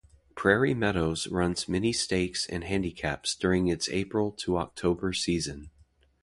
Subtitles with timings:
[0.33, 5.69] Prairie Meadows runs many stakes and handicaps during its April to October season.